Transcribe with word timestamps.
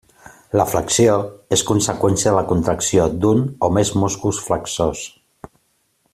La 0.59 0.63
flexió 0.69 1.17
és 1.57 1.63
conseqüència 1.71 2.31
de 2.31 2.35
la 2.39 2.45
contracció 2.53 3.05
d'un 3.27 3.45
o 3.69 3.71
més 3.77 3.93
músculs 4.05 4.41
flexors. 4.49 5.05